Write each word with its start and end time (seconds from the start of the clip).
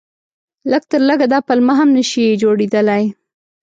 لږ 0.71 0.83
تر 0.91 1.01
لږه 1.09 1.25
دا 1.33 1.39
پلمه 1.47 1.73
هم 1.79 1.89
نه 1.97 2.03
شي 2.09 2.25
جوړېدلای. 2.41 3.03